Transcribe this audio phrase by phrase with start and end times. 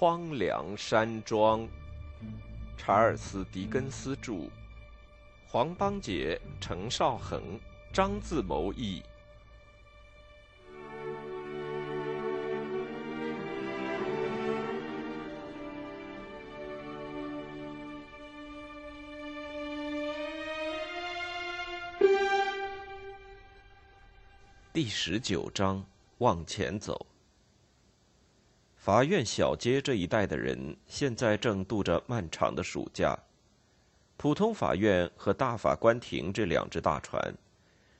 [0.00, 1.68] 荒凉山庄，
[2.78, 4.48] 查尔斯·狄更斯著，
[5.46, 7.60] 黄邦杰、程少恒、
[7.92, 9.02] 张自谋译。
[24.72, 25.84] 第十九章，
[26.16, 27.09] 往前走。
[28.80, 33.14] 法院小街这一带的人现在正度着漫长的暑假。
[34.16, 37.22] 普通法院和大法官庭这两只大船，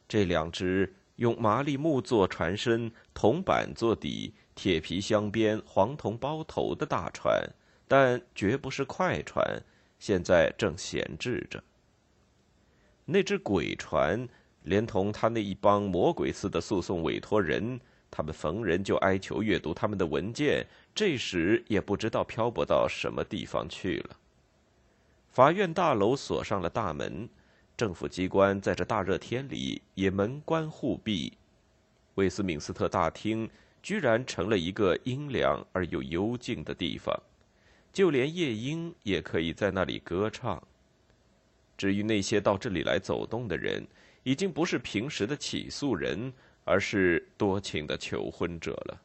[0.08, 7.38] 这两只用麻栗木做船身、铜板做底、铁皮镶边、黄铜包头的大船，
[7.86, 9.44] 但绝不是快船，
[9.98, 11.62] 现在正闲置着。
[13.04, 14.26] 那只鬼船，
[14.62, 17.78] 连同他那一帮魔鬼似的诉讼委托人。
[18.10, 24.16] 他们逢人就哀求阅读他们的文件，这时也不知道漂泊到什么地方去了。
[25.30, 27.28] 法院大楼锁上了大门，
[27.76, 31.32] 政府机关在这大热天里也门关户闭。
[32.16, 33.48] 威斯敏斯特大厅
[33.80, 37.16] 居然成了一个阴凉而又幽静的地方，
[37.92, 40.60] 就连夜莺也可以在那里歌唱。
[41.78, 43.86] 至于那些到这里来走动的人，
[44.24, 46.32] 已经不是平时的起诉人。
[46.70, 49.00] 而是多情的求婚者了。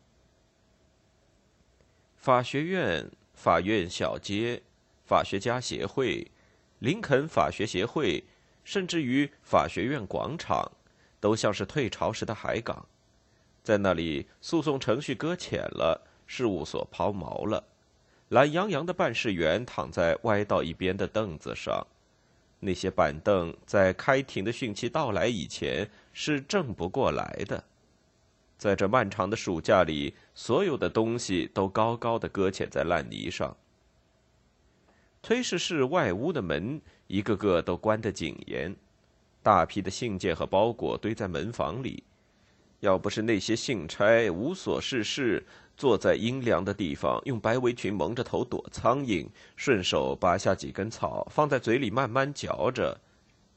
[2.16, 4.62] 法学院、法院小街、
[5.04, 6.30] 法学家协会、
[6.78, 8.24] 林肯法学协会，
[8.64, 10.72] 甚至于法学院广场，
[11.20, 12.86] 都像是退潮时的海港。
[13.64, 17.64] 在那里，诉讼程序搁浅了，事务所抛锚了。
[18.30, 21.88] 懒洋洋的办事员躺在歪到一边的凳子上，
[22.60, 25.90] 那些板凳在开庭的讯息到来以前。
[26.18, 27.62] 是正不过来的，
[28.58, 33.54] 在这漫长的暑假里，所有的东西都高高的搁浅在烂泥上。
[35.22, 38.74] 推事室外屋的门一个个都关得紧严，
[39.44, 42.02] 大批的信件和包裹堆在门房里。
[42.80, 45.46] 要不是那些信差无所事事，
[45.76, 49.28] 坐在阴凉的地方，用白围裙蒙着头躲苍蝇，
[49.58, 53.02] 顺手拔下几根草放在嘴里慢慢嚼着，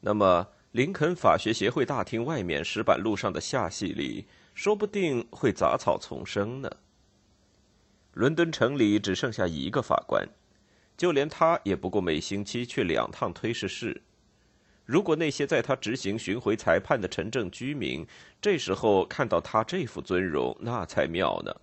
[0.00, 0.48] 那么。
[0.72, 6.70] 林肯法学协会大厅外面石板路上的下隙里，说不定会杂草丛生呢。
[8.12, 10.28] 伦敦城里只剩下一个法官，
[10.96, 14.02] 就连他也不过每星期去两趟推事室。
[14.84, 18.06] 如果那些在他执行巡回裁判的城镇居民
[18.40, 21.54] 这时候看到他这副尊容，那才妙呢。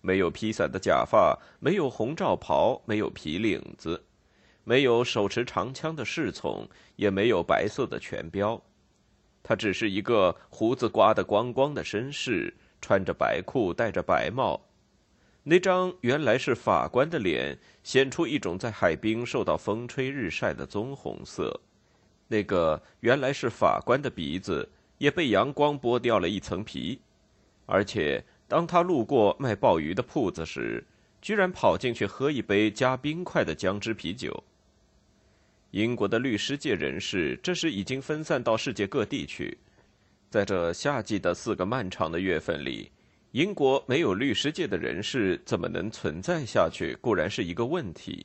[0.00, 4.04] 没有披散的假发，没有红罩袍，没有皮领子。
[4.68, 8.60] 没有手持长枪的侍从，也没有白色的权标，
[9.40, 14.60] 他只是一个胡子刮得光光的绅士，穿着白裤，戴着白帽。
[15.44, 21.48] 那张原来是法官的脸，显出一种在海滨受到风吹日晒的棕红色；
[22.26, 24.68] 那个原来是法官的鼻子，
[24.98, 27.00] 也被阳光剥掉了一层皮。
[27.66, 30.84] 而且，当他路过卖鲍鱼的铺子时，
[31.22, 34.42] 居然跑进去喝一杯加冰块的姜汁啤酒。
[35.72, 39.58] 英国的律师界人士这时已经分散到世界各地去。
[40.30, 42.90] 在这夏季的四个漫长的月份里，
[43.32, 46.96] 英国没有律师界的人士怎么能存在下去？
[47.00, 48.24] 固然是一个问题，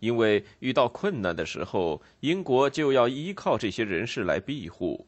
[0.00, 5.06] 因为遇到困难的时候，英国就要依靠这些人士来庇护；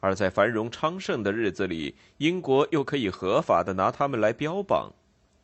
[0.00, 4.92] 而在繁荣昌盛的日子里，英国又可以合法的拿他们来标榜。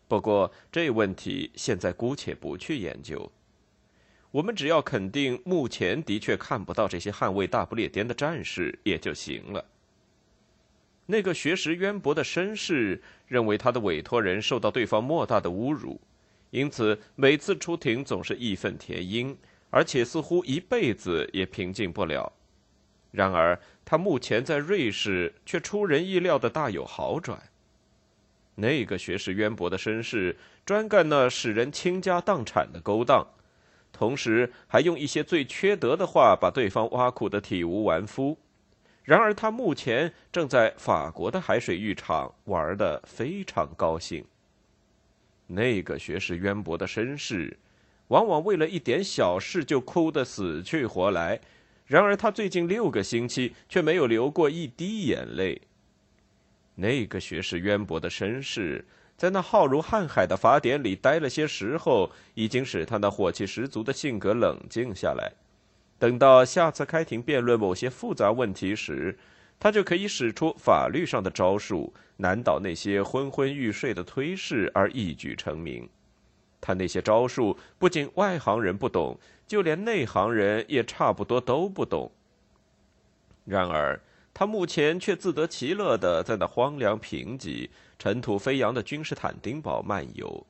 [0.08, 3.30] 不过，这问题现在姑且不去研究。
[4.36, 9.64] 我们只要肯定目前的确看不到这些捍卫大不列颠的战士也就行了。
[11.06, 15.98] 那个学识渊博的绅士认为他的委托人受到对方莫大的侮辱，
[16.50, 19.34] 因此每次出庭总是义愤填膺，
[19.70, 22.30] 而且似乎一辈子也平静不了。
[23.12, 27.40] 然而他目前在瑞士却出人意料的大有好转。
[28.54, 30.36] 那个学识渊博的绅士
[30.66, 33.26] 专干那使人倾家荡产的勾当。
[33.96, 38.36] 同时还用一些最缺德的话把对方挖苦得体无完肤。
[39.02, 44.22] 然而他目前正在法国的海水浴场玩得非常高兴。
[45.46, 47.56] 那个学识渊博的绅士，
[48.08, 51.40] 往往为了一点小事就哭得死去活来。
[51.86, 55.62] 然而他最近六个星期却没有流过一滴眼泪。
[56.74, 58.84] 那个学识渊博的绅士。
[59.16, 65.32] 在那浩如瀚海的法典里待了些时候，已经使他那火气十足的性格冷静下来。
[65.98, 69.18] 等到下次开庭辩论某些复杂问题时，
[69.58, 75.88] 他就可以使出法律上的招数，难倒那些昏昏欲睡的推事，而一举成名。
[76.60, 82.12] 他那些招数不仅外行人不懂，就连内行人也差不多都不懂。
[83.46, 83.98] 然而，
[84.34, 90.46] 他目前却自得其乐的在那荒凉贫瘠、尘土飞扬的君士坦丁堡漫游。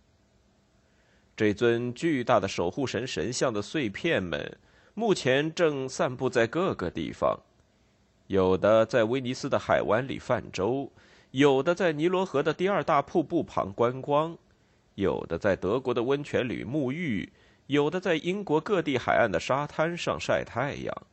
[1.37, 4.59] 这尊巨大的守护神神像的碎片们，
[4.95, 7.39] 目前正散布在各个地方，
[8.27, 10.91] 有的在威尼斯的海湾里泛舟，
[11.33, 14.37] 有的在尼罗河的第二大瀑布旁观光。
[14.95, 17.31] 有的在德国的温泉里沐浴，
[17.67, 21.07] 有的在英国各地海岸的沙滩上晒太阳，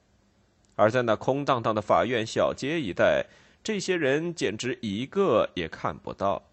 [0.78, 3.26] 而在那空荡荡的法院小街一带，
[3.64, 6.44] 这些人简直一个也看不到。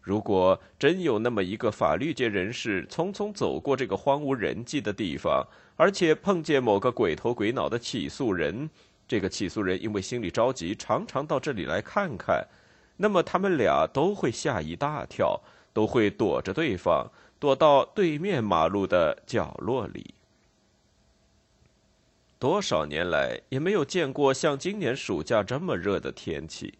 [0.00, 5.46] 如果真有那么一个法律界人士匆匆走过这个荒无人迹的地方，
[5.76, 8.68] 而且碰见某个鬼头鬼脑的起诉人，
[9.06, 12.46] 这个起诉人因为心里着急，常常到这里来看看，
[12.96, 15.40] 那么他们俩都会吓一大跳。
[15.74, 17.10] 都会躲着对方，
[17.40, 20.14] 躲到对面马路的角落里。
[22.38, 26.74] 多少年来也没有见过像今年暑假这么热的天气，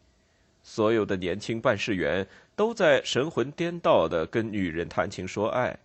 [0.62, 5.78] 所有的年轻办事员都在神魂颠倒的跟女人谈情说爱，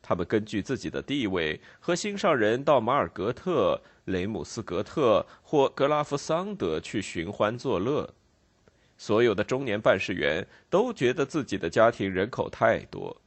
[0.00, 8.08] 他们根据自己的地位和心上人到马尔格特、雷姆斯格特或格拉夫桑德去寻欢作乐。
[8.96, 13.20] 所有的中年办事员都觉得自己的家庭人口太多，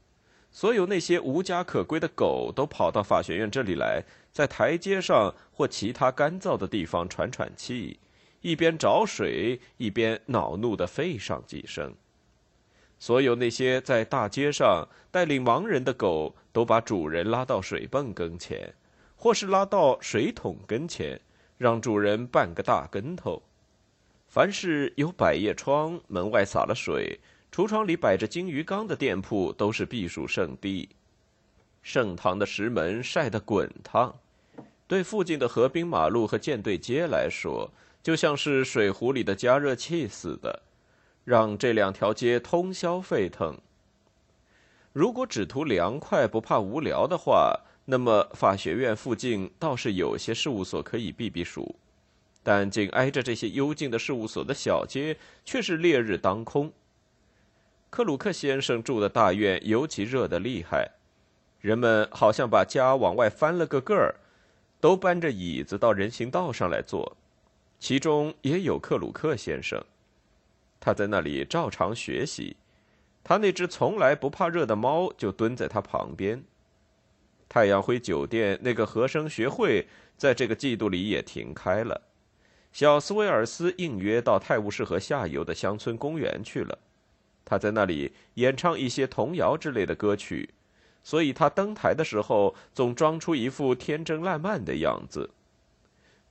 [0.49, 4.01] 所有那些无家可归的狗都跑到法学院这里来，
[4.35, 7.97] 在台阶上或其他干燥的地方喘喘气，
[8.41, 11.95] 一边找水一边恼怒地吠上几声。
[12.99, 18.73] 所有那些在大街上带领盲人的狗都把主人拉到水泵跟前，
[19.15, 21.21] 或是拉到水桶跟前，
[21.57, 23.41] 让主人半个大跟头。
[24.27, 27.21] 凡是有百叶窗、门外洒了水、
[27.53, 30.89] 橱窗里摆着金鱼缸的店铺，都是避暑胜地。
[31.81, 34.13] 盛唐的石门晒得滚烫，
[34.87, 37.71] 对附近的河滨马路和舰队街来说，
[38.03, 40.61] 就像是水壶里的加热器似的，
[41.23, 43.57] 让这两条街通宵沸腾。
[44.93, 51.75] 如果只图凉快不怕无聊的话，那么法学院附近倒是有些事务所可以避避暑。
[52.43, 56.71] 但紧挨着这些幽静的事务所的小街，却是烈日当空。
[57.89, 60.91] 克鲁克先生住的大院尤其热得厉害，
[61.59, 64.15] 人们好像把家往外翻了个个儿，
[64.85, 67.17] 都搬着椅子到人行道上来坐，
[67.79, 69.83] 其中也有克鲁克先生。
[70.79, 72.55] 他在那里照常学习，
[73.23, 76.43] 他那只从来不怕热的猫就蹲在他旁边。
[77.49, 79.87] 太阳辉酒店那个和声学会
[80.17, 81.99] 在这个季度里也停开了。
[82.71, 86.77] 小斯威尔斯应约到泰晤士河下游的乡村公园去了，
[87.43, 90.51] 他在那里演唱一些童谣之类的歌曲，
[91.05, 95.29] 所以他登台的时候总装出一副天真烂漫的样子。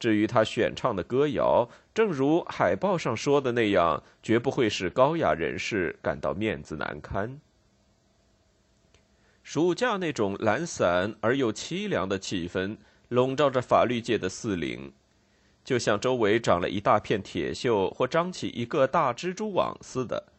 [0.01, 7.41] 至于他选唱的歌谣，正如海报上说的那样，绝不会使高雅人士感到面子难堪。
[9.45, 12.77] 暑假那种懒散而又凄凉的气氛，
[13.09, 14.93] 笼罩着法律界的四邻。
[15.65, 20.33] 就像周围长了一大片铁锈，或张起一个大蜘蛛网似的，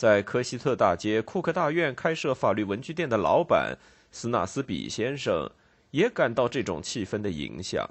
[0.00, 3.76] 在科西特大街库克大院开设法律文具店的老板
[4.10, 5.46] 斯纳斯比先生
[5.90, 7.86] 也感到这种气氛的影响。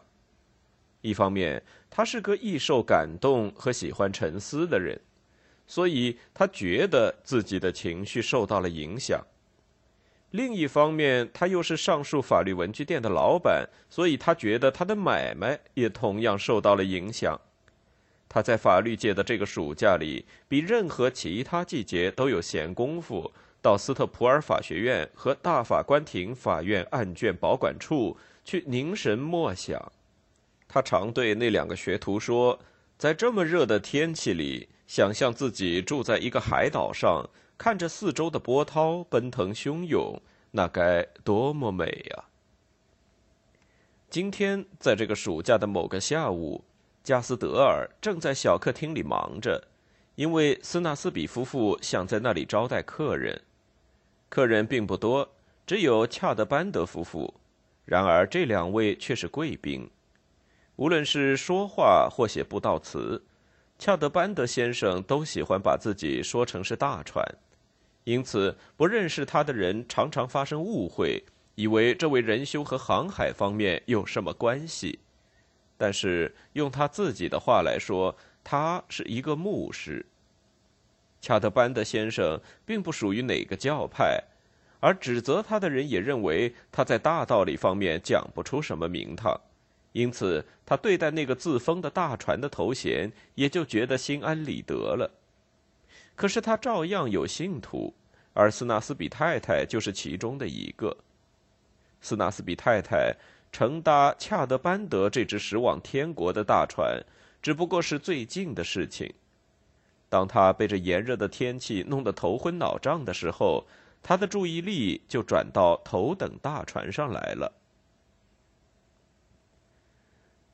[1.02, 5.00] 一方面，他是个易受感动和喜欢沉思的人，
[5.68, 9.24] 所以他觉得自己的情绪受到了影响。
[10.32, 17.40] 另一方面，他又是上述法律文具店的老板，所以他觉得他的买卖也同样受到了影响。
[18.30, 29.92] 他在法律界的这个暑假里，比任何其他季节都有闲工夫到斯特普尔法学院和大法官庭法院案卷保管处去凝神默想。
[30.68, 32.60] 他常对那两个学徒说
[32.98, 40.22] ：“在这么热的天气里，想象自己住在一个海岛上。”看着四周的波涛奔腾汹涌，
[40.52, 42.24] 那该多么美呀！
[44.10, 46.64] 今天在这个暑假的某个下午，
[47.10, 49.60] 加斯德尔正在小客厅里忙着，
[50.14, 53.42] 因为斯纳斯比夫妇想在那里招待客人。
[54.30, 55.28] 客人并不多，
[55.66, 57.34] 只有恰德班德夫妇。
[57.84, 59.90] 然而这两位却是贵宾，
[60.76, 63.20] 无论是说话或写布道词，
[63.80, 67.26] 恰德班德先生都喜欢把自己说成是大船。
[68.04, 71.24] 因此，不认识他的人常常发生误会，
[71.56, 75.00] 以为这位仁兄和航海方面有什么关系。
[75.82, 80.06] 但是，用他自己的话来说，他是一个牧师。
[81.22, 84.22] 恰特班德先生并不属于哪个教派，
[84.82, 89.40] 而指责他的人也认为他在大道理方面讲不出什么名堂，
[89.94, 95.10] 因此他对待那个自封的大船的头衔也就觉得心安理得了。
[96.14, 97.94] 可是他照样有信徒，
[98.34, 100.98] 而斯纳斯比太太就是其中的一个。
[102.02, 103.16] 斯纳斯比太太
[103.52, 107.04] 乘搭恰德班德这只驶往天国的大船，
[107.42, 109.14] 只不过是最近的事情。
[110.08, 113.66] 当他被这炎热的天气弄得头昏脑胀的时候，
[114.02, 117.52] 他的注意力就转到头等大船上来了。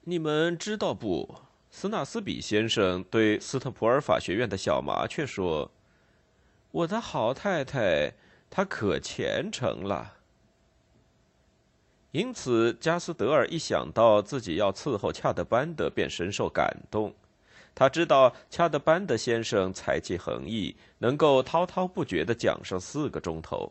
[0.03, 1.35] 你们知道不？
[1.71, 5.69] 斯纳斯比先生对斯特普尔法学院的小麻雀说
[6.71, 8.13] ：“我的好太太，
[8.49, 10.13] 她可虔诚了。”
[12.15, 17.13] 因此，加斯德尔一想到自己要伺候恰德班德，便深受感动。
[17.75, 23.69] 他知道恰德班德先生才气横溢，能够滔滔不绝地讲上四个钟头。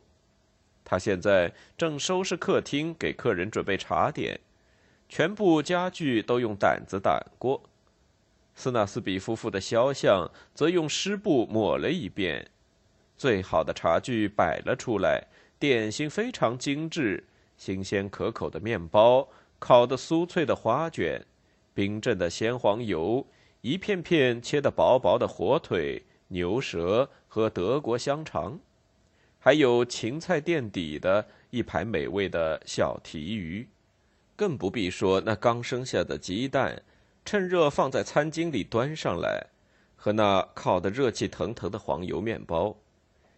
[0.85, 4.39] 他现在正收拾客厅，给客人准备茶点，
[5.09, 7.63] 全部家具都用掸子掸过。
[8.55, 12.51] 斯纳斯比夫妇的肖像则用湿布抹了一遍。
[13.17, 17.25] 最好的茶具摆了出来，点心非常精致，
[17.57, 21.25] 新鲜可口的面包，烤的酥脆的花卷，
[21.73, 23.27] 冰镇的鲜黄油。
[23.61, 28.59] 一片片切得薄薄的火腿、牛舌和德国香肠，
[29.39, 33.67] 还有芹菜垫底的一排美味的小提鱼，
[34.37, 36.83] 更不必说那刚生下的鸡蛋，
[37.25, 39.47] 趁热放在餐巾里端上来，
[39.97, 42.77] 和那烤得热气腾腾的黄油面包。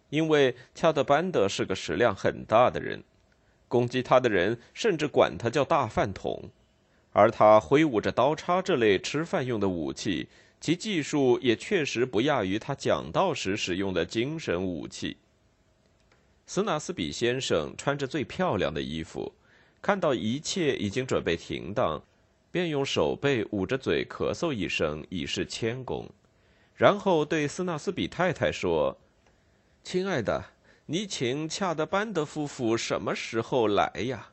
[0.09, 3.01] 因为恰德班德是个食量很大的人，
[3.67, 6.49] 攻击他的人甚至管他叫大饭桶。
[7.11, 10.27] 而他挥舞着刀叉这类吃饭用的武器，
[10.61, 15.17] 其技术也确实不亚于他讲道时使用的精神武器。
[16.45, 19.33] 斯纳斯比先生穿着最漂亮的衣服，
[19.81, 22.01] 看到一切已经准备停当，
[22.51, 26.07] 便用手背捂着嘴咳嗽一声以示谦恭，
[26.75, 28.97] 然后对斯纳斯比太太说
[29.83, 30.45] ：“亲爱的，
[30.87, 34.29] 你请恰德班德夫妇什么时候来呀？”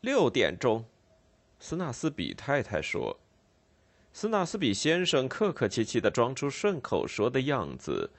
[0.00, 0.84] 六点钟。
[1.60, 3.18] 斯纳斯比太太说
[4.12, 8.10] ：“斯纳斯比先生客客气气的装出顺口说的样子。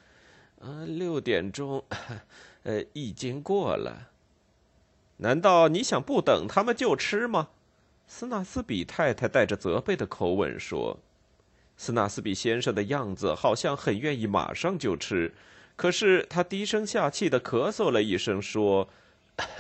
[0.60, 1.82] 呃，六点钟，
[2.64, 4.10] 呃，已经过了。
[5.18, 7.50] 难道你想不等他们就吃吗？”
[8.08, 11.00] 斯纳斯比太太带着责备的口吻说。
[11.78, 15.34] 斯纳斯比先生的样子好像很愿意马上就吃，
[15.80, 18.90] 可是他低声下气的咳嗽了一声说：“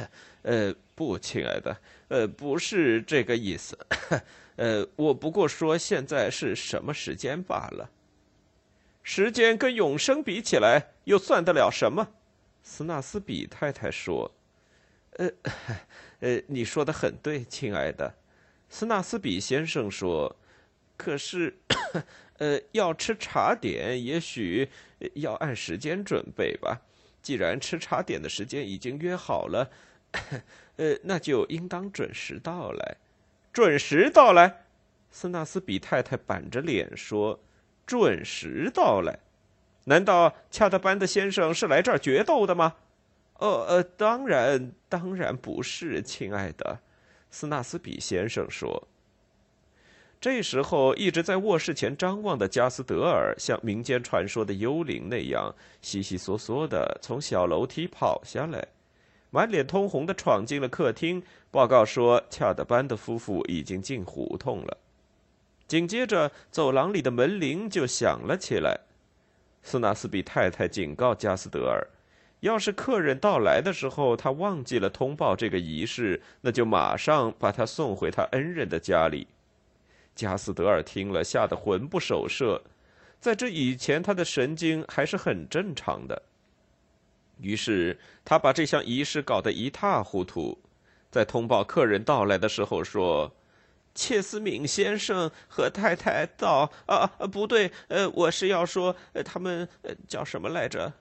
[0.43, 1.77] 呃，不，亲爱的。”
[2.09, 3.79] 呃，不是这个意思，
[4.57, 7.89] 呃，我不过说现在是什么时间罢了。
[9.01, 12.09] 时间跟永生比起来，又算得了什么？
[12.63, 14.29] 斯纳斯比太太说
[15.15, 15.31] ：“呃，
[16.19, 18.13] 呃，你说的很对，亲爱的。”
[18.67, 20.35] 斯纳斯比先生说
[20.97, 21.55] ：“可是，
[22.39, 24.67] 呃，要吃茶点，也许
[25.15, 26.81] 要按时间准备吧。
[27.21, 29.69] 既然吃茶点的时间已经约好了。
[30.77, 32.97] ”呃，那就应当准时到来，
[33.53, 34.63] 准时到来。
[35.11, 37.39] 斯纳斯比太太板着脸说
[37.85, 39.19] ：“准时到来，
[39.85, 42.77] 难道恰德班的先生是来这儿决斗的吗
[43.39, 46.79] ？”“呃呃，当然，当然不是，亲爱的。”
[47.29, 48.87] 斯纳斯比先生说。
[50.21, 58.67] 这时候，一直在卧室前张望的加斯德尔，像民间传说的幽灵那样，悉悉嗦嗦的从小楼梯跑下来。
[59.29, 64.77] 满脸通红的闯进了客厅，报告说：“恰德班的夫妇已经进胡同了。”
[65.67, 68.77] 紧接着，走廊里的门铃就响了起来。
[69.63, 71.87] 斯纳斯比太太警告加斯德尔
[72.41, 79.25] ：“要是客人到来的时候，他忘记了通报这个仪式，那就马上把他送回他恩人的家里。”
[80.15, 82.61] 加斯德尔听了，吓得魂不守舍。
[83.19, 86.21] 在这以前，他的神经还是很正常的。
[87.41, 90.57] 于是他把这项仪式搞得一塌糊涂，
[91.09, 93.33] 在通报客人到来的时候说
[93.95, 99.67] ：“切斯敏先生和太太到啊，不对，呃，我是要说，他们
[100.07, 100.91] 叫什么来着？”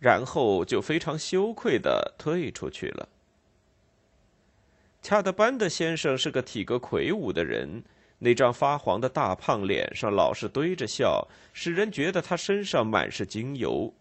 [0.00, 3.08] 然后就非常羞愧的退出去了。
[5.02, 7.82] 恰德班德先生是个体格魁梧的人，
[8.20, 13.92] 那张发黄的大胖脸上老是堆着笑，使人觉得他身上满是精油。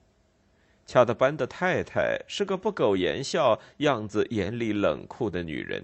[0.86, 5.84] 恰德班的太太是个不苟言笑、样子严厉冷酷的女人。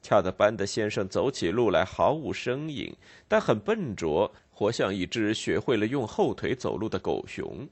[0.00, 2.94] 恰德班的先生走起路来毫无声音，
[3.28, 7.68] 但很笨拙，活像一只学会了用后腿走路的狗熊。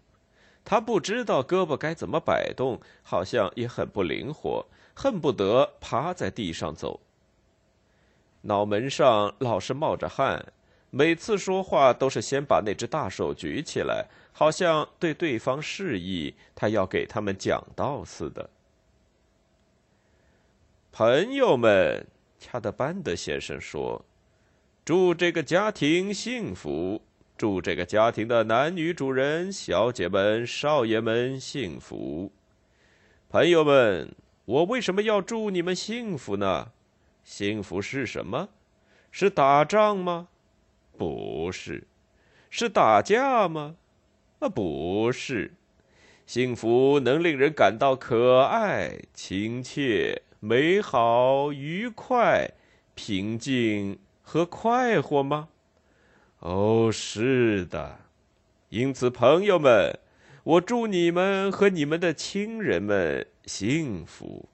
[0.64, 7.00] 他不知道胳膊该怎么摆动，好像也很不灵活，恨不得趴在地上走。
[8.46, 10.52] 脑门上老是冒着汗，
[10.90, 18.48] 每次说话都是先把那只大手举起来，好像对对方示意他要给他们讲道似的。
[20.92, 22.06] 朋友们，
[22.38, 24.04] 恰德班德先生说
[24.84, 27.02] ：“祝这个家庭幸福。”
[27.38, 32.32] 祝这个家庭的男女主人、小姐们、少爷们幸福，
[33.28, 34.10] 朋友们，
[34.46, 36.72] 我为什么要祝你们幸福呢？
[37.26, 38.50] 幸福是什么？
[39.10, 40.28] 是打仗吗？
[40.96, 41.88] 不是。
[42.48, 43.74] 是打架吗？
[44.38, 45.54] 啊，不是。
[46.24, 52.52] 幸福能令人感到可爱、亲切、美好、愉快、
[52.94, 55.48] 平静和快活吗？
[56.38, 57.98] 哦，是的，
[58.68, 59.98] 因此，朋友们，
[60.44, 64.48] 我祝你们和你们的亲人们幸福。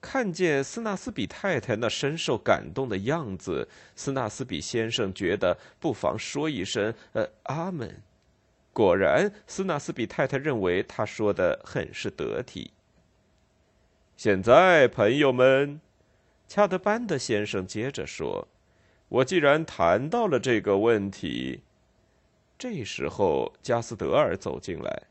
[0.00, 8.02] 看见斯纳斯比太太那深受感动的样子，斯纳斯比先生觉得不妨说一声“呃，阿门”。
[8.72, 12.70] 果然，斯纳斯比太太认为他说的很是得体。
[14.16, 15.80] 现在，朋友们，
[16.46, 18.46] 恰德班的先生接着说。
[19.08, 21.62] 我既然谈到了这个问题，
[22.58, 25.02] 这时候加斯德尔走进来，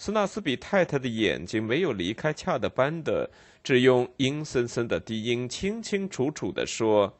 [0.00, 3.28] 斯纳斯比太太的眼睛没有离开恰德班的，
[3.62, 7.12] 只用阴森森的低音清清楚楚的说：“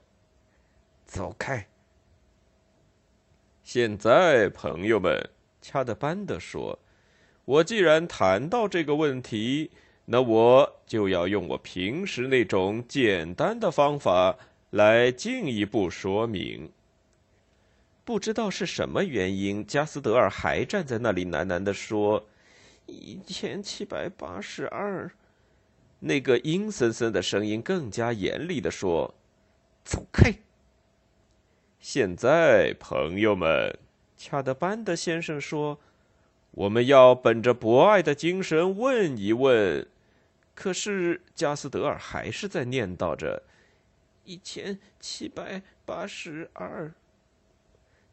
[1.04, 1.66] 走开。”
[3.62, 5.28] 现在，朋友们，
[5.60, 6.78] 恰德班的说
[7.44, 9.70] ：“我既然谈到这个问题，
[10.06, 14.34] 那我就要用我平时那种简单的方法。”
[14.70, 16.70] 来进一步说明。
[18.04, 22.24] 不知道是什么原因，加斯德尔还站在那里喃喃地说
[22.90, 25.10] ：“一千七百八十二。”
[26.02, 29.14] 那个阴森森的声音更加严厉地说
[29.84, 30.34] ：“走开！”
[31.78, 33.78] 现在，朋友们，
[34.16, 35.78] 恰德班德先生说
[36.52, 39.86] ：“我们要本着博爱的精神问一问。”
[40.54, 43.42] 可是加斯德尔还是在念叨着。
[44.24, 46.92] 一千七百八十二。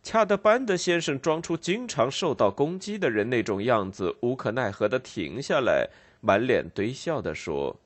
[0.07, 5.89] 恰德班德先生装出经常受到攻击的人那种样子，无可奈何的停下来，
[6.21, 7.77] 满脸堆笑的说：“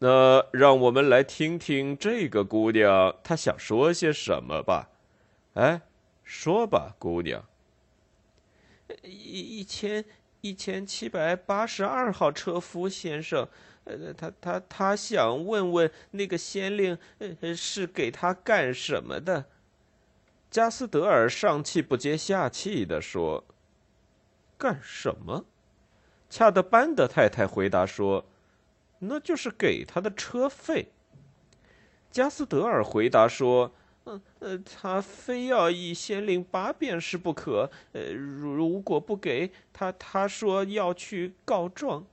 [0.00, 4.90] 那让我们来听听这个姑娘她想说些什么吧。
[5.54, 5.82] 哎，
[6.24, 7.44] 说吧，姑娘。
[9.04, 10.04] 一一千
[10.40, 13.46] 一千七百八十二号车夫先生。”
[13.84, 19.44] 呃，他他他想问问那个先令，呃，是给他干什么的？
[20.50, 23.44] 加斯德尔上气不接下气的说
[24.58, 25.44] ：“干什么？”
[26.28, 28.24] 恰德班的太太回答说
[28.98, 30.88] ：“那就是给他的车费。”
[32.10, 33.72] 加斯德尔回答说
[34.06, 37.70] ：“嗯呃，他非要以先令八便士不可。
[37.92, 42.04] 呃，如果不给他，他说要去告状。”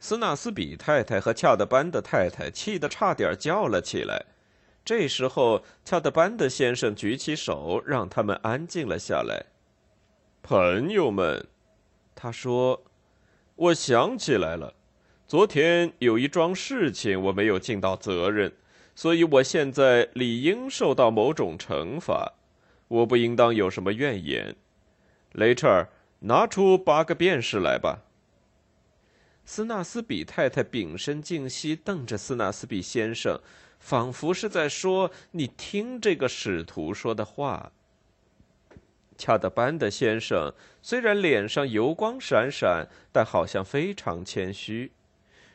[0.00, 4.24] 斯纳斯比太太和恰德班的太太气得差点叫了起来。
[4.88, 9.44] 这时候，恰德班的先生举起手，让他们安静了下来。
[10.42, 11.46] 朋友们，
[12.14, 12.84] 他说
[13.54, 14.72] ：“我想起来了，
[15.26, 18.50] 昨天有一桩事情我没有尽到责任，
[18.94, 22.32] 所以我现在理应受到某种惩罚。
[22.88, 24.56] 我不应当有什么怨言。
[25.32, 28.04] 雷彻尔，拿出八个便士来吧。”
[29.44, 33.38] 斯纳斯比太太屏声静息，瞪着斯纳斯比先生，
[33.78, 37.72] 仿佛是在说：“你听这个使徒说的话。”
[39.16, 44.92] 恰德班的先生虽然脸上油光闪闪，但好像非常谦虚。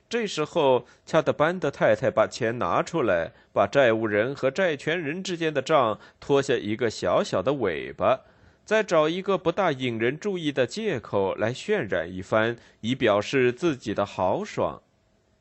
[0.10, 8.22] 这时候，恰德班的太太把钱拿出来，把债务人和债权人之间的账拖下一个小小的尾巴。
[8.66, 14.82] 再找一个不大引人注意的借口来渲染一番，以表示自己的豪爽，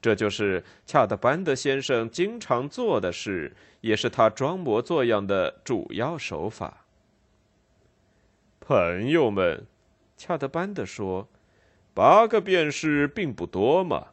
[0.02, 6.84] 这就是恰德班德先生经常做的事，也是他装模作样的主要手法。
[8.58, 9.64] 朋友们，
[10.16, 11.28] 恰德班德说
[11.94, 14.08] ：“八个便士并不多嘛，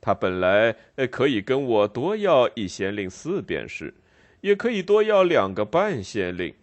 [0.00, 0.74] 他本来
[1.10, 3.92] 可以跟我多要一先令四便士，
[4.40, 6.54] 也可以多要两个半先令。”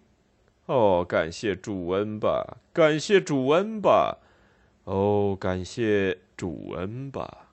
[0.66, 4.18] 哦，感谢主恩吧，感谢主恩吧，
[4.86, 7.45] 哦，感谢主恩吧。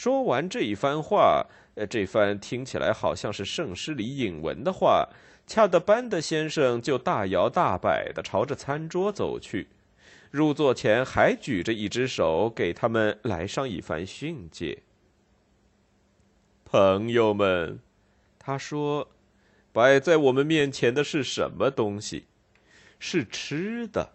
[0.00, 5.08] 说完这一番话，呃，这番听起来好像是圣诗里引文的话，
[5.44, 9.66] 恰德班德先生就大摇大摆的朝着餐桌走去。
[10.30, 14.84] 入座前还举着一只手，给他们来上一番训诫。
[16.64, 17.80] 朋友们，
[18.38, 19.08] 他说
[19.74, 22.26] ：“摆在我们面前的是什么东西？
[23.00, 24.12] 是吃的。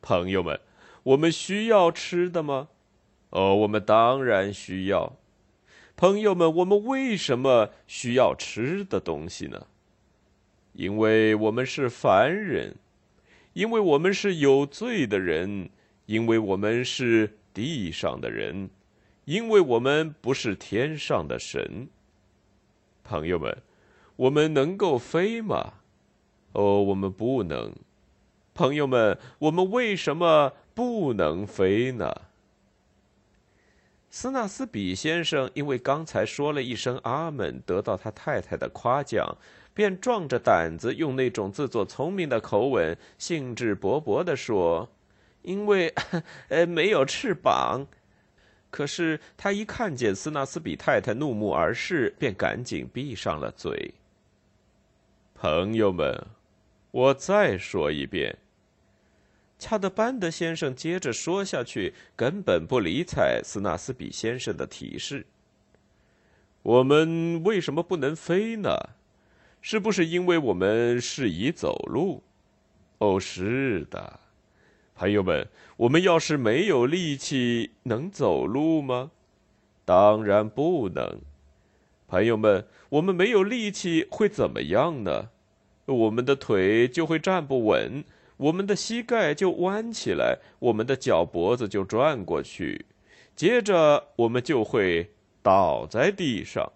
[0.00, 0.58] 朋友们，
[1.02, 2.68] 我们需要吃的吗？
[3.32, 5.12] 哦，我们当然需要。
[5.96, 9.66] 朋友们，我们为什么需要吃的东西呢？
[10.72, 12.76] 因为我们是凡人。”
[13.54, 15.68] 因为我们是有罪的人，
[16.06, 18.70] 因为我们是地上的人，
[19.26, 21.86] 因为我们不是天上的神。
[23.04, 23.54] 朋友们，
[24.16, 25.74] 我们能够飞吗？
[26.52, 27.74] 哦，我们不能。
[28.54, 32.10] 朋友们，我们为什么不能飞呢？
[34.14, 39.36] 斯纳斯比先生因为刚才说了一声“阿门”，得到他太太的夸奖。
[39.74, 44.86] 便壮着胆子用那种自作聪明的口吻，兴致勃勃地说
[45.40, 45.94] ：“因为，
[46.48, 47.86] 呃，没有翅膀。”
[48.70, 53.94] 可是他一看见斯纳斯比太太怒目而视，便赶紧闭上了嘴。
[55.34, 56.26] 朋友们，
[56.90, 58.36] 我再说一遍。
[59.62, 65.24] 恰德班德先生接着说下去，根本不理睬斯纳斯比先生的提示。
[66.64, 68.76] 我们为什么不能飞呢？
[69.60, 72.24] 是不是因为我们适宜走路？
[72.98, 74.18] 哦，是的，
[74.96, 75.46] 朋友们，
[75.76, 79.12] 我们要是没有力气，能走路吗？
[79.84, 81.20] 当然不能。
[82.08, 85.28] 朋友们，我们没有力气会怎么样呢？
[85.84, 88.02] 我们的腿就会站不稳，
[88.42, 92.86] 我们的膝盖就弯起来，我们的脚脖子就转过去，
[93.36, 96.72] 接着我们就会倒在地上。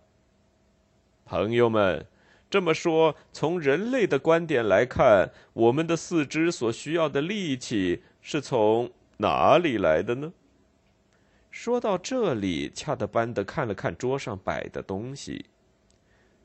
[1.25, 2.07] 朋友们。
[2.49, 10.33] 这么说，从人类的观点来看，我们的四肢所需要的力气是从哪里来的呢？
[11.51, 15.47] 说到这里，恰德班德看了看桌上摆的东西，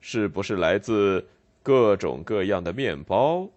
[0.01, 1.27] 是不是来自
[1.61, 3.47] 各种各样的面包，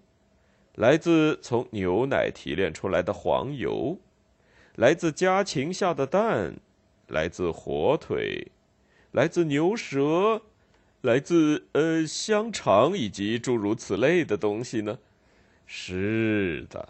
[0.74, 3.98] 来自从牛奶提炼出来的黄油，
[4.74, 6.56] 来自家禽下的蛋，
[7.06, 8.48] 来自火腿，
[9.12, 10.42] 来自牛舌？
[11.02, 14.98] 来自呃香肠以及诸如此类的东西呢？
[15.66, 16.88] 是的，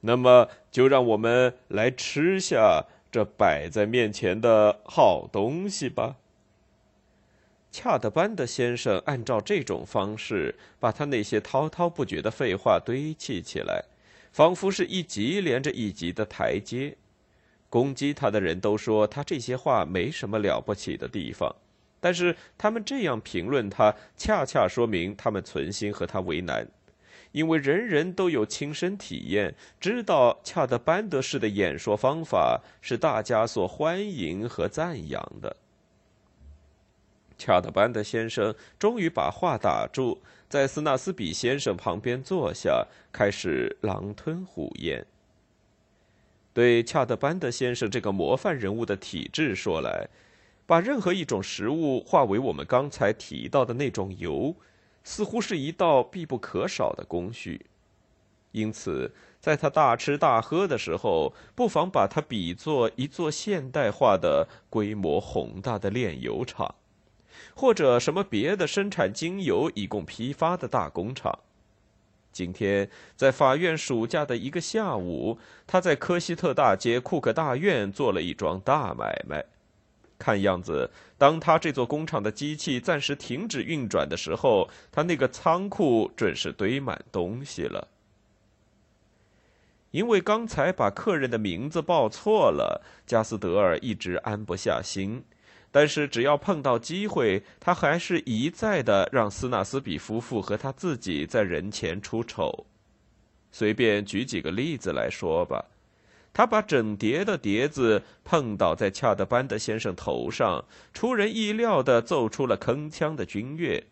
[0.00, 6.16] 那么就让我们来吃下这摆在面前的好东西吧。
[7.72, 13.84] 恰德班的先生按照这种方式，把他那些滔滔不绝的废话堆砌起来，
[14.32, 16.96] 仿佛是一级连着一级的台阶。
[17.68, 21.54] 攻击他的人都说他这些话没什么了不起的地方。
[22.00, 26.66] 但是他们这样评论他，恰恰说明他们存心和他为难，
[27.30, 35.54] 因为人人都有亲身体验，知道恰德班德式的演说方法是大家所欢迎和赞扬的。
[37.40, 45.06] 恰德班德先生终于把话打住，在斯纳斯比先生旁边坐下，开始狼吞虎咽。
[46.52, 50.06] 对恰德班德先生这个模范人物的体质说来。
[50.66, 54.54] 把任何一种食物化为我们刚才提到的那种油，
[55.02, 57.66] 似乎是一道必不可少的工序。
[58.52, 66.72] 因此，在他大吃大喝的时候，不妨把它比作一座现代化的、规模宏大的炼油厂，
[67.54, 71.38] 或者什么别的生产精油以供批发的大工厂。
[72.32, 79.44] 今天，在法院暑假的一个下午，他在科希特大街库克大院做了一桩大买卖。
[80.16, 87.88] 看样子，当他这座工厂的机器暂时停止运转的时候，他那个仓库准是堆满东西了。
[89.90, 95.24] 因为刚才把客人的名字报错了，加斯德尔一直安不下心。
[95.72, 102.66] 但是只要碰到机会，他还是一再的让斯纳斯比夫妇和他自己在人前出丑。
[103.52, 105.64] 随便举几个例子来说吧。
[106.32, 113.84] 他把整叠的碟子碰倒在恰德班德先生头上，出人意料地奏出了铿锵的军乐，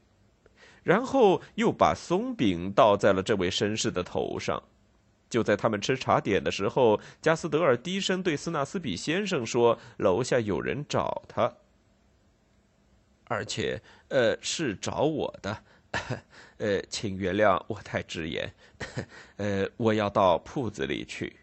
[0.85, 4.62] 然后又把松饼倒在了这位绅士的头上。
[5.29, 11.53] 就在他们吃茶点的时候，加斯德尔低声对斯纳斯比先生说：“楼下有人找他，
[13.29, 15.57] 而且，呃，是找我的。
[16.59, 18.53] 呃，请原谅我太直言。
[19.37, 21.37] 呃，我要到铺子里去。”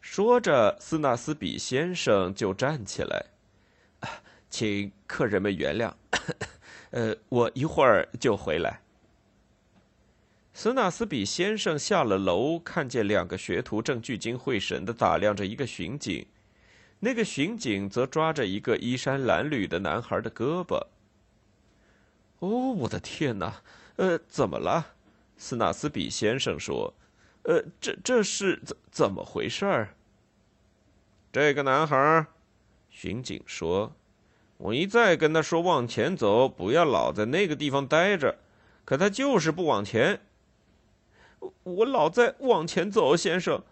[0.00, 3.26] 说着，斯纳斯比先生就站起来，
[4.50, 5.92] 请客人们原谅，
[6.90, 8.80] 呃，我一会儿就回来。
[10.52, 16.26] 斯纳斯比先生下了楼，看见两个学徒正聚精会神地打量着一个巡警，
[17.00, 20.80] 那个巡警则抓着一个衣衫褴褛的男孩的胳膊。
[22.40, 23.62] 哦，我的天哪！
[23.96, 24.86] 呃，怎么了？
[25.36, 26.92] 斯纳斯比先生说
[27.44, 29.94] ：“呃，这这是怎怎么回事儿？”
[31.32, 32.26] 这个男孩，
[32.90, 33.92] 巡警说
[34.58, 38.38] ：“我一再跟他说往前走，不要老在那个地方待着，
[38.84, 40.20] 可他就是不往前。”
[41.62, 43.62] 我老在往前走，先生。